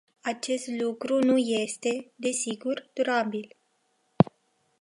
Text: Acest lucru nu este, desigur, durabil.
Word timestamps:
Acest 0.21 0.67
lucru 0.67 1.23
nu 1.23 1.37
este, 1.37 2.11
desigur, 2.15 2.89
durabil. 2.93 3.55